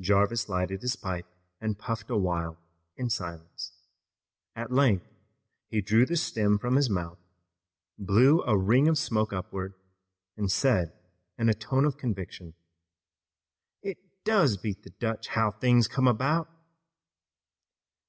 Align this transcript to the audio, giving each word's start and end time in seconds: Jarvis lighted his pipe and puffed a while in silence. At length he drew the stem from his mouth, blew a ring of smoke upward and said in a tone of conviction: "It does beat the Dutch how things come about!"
Jarvis 0.00 0.48
lighted 0.48 0.82
his 0.82 0.96
pipe 0.96 1.24
and 1.60 1.78
puffed 1.78 2.10
a 2.10 2.16
while 2.16 2.58
in 2.96 3.08
silence. 3.08 3.74
At 4.56 4.72
length 4.72 5.06
he 5.68 5.80
drew 5.80 6.04
the 6.04 6.16
stem 6.16 6.58
from 6.58 6.74
his 6.74 6.90
mouth, 6.90 7.20
blew 7.96 8.42
a 8.42 8.58
ring 8.58 8.88
of 8.88 8.98
smoke 8.98 9.32
upward 9.32 9.74
and 10.36 10.50
said 10.50 10.98
in 11.38 11.48
a 11.48 11.54
tone 11.54 11.84
of 11.84 11.96
conviction: 11.96 12.54
"It 13.80 13.98
does 14.24 14.56
beat 14.56 14.82
the 14.82 14.90
Dutch 14.90 15.28
how 15.28 15.52
things 15.52 15.86
come 15.86 16.08
about!" 16.08 16.48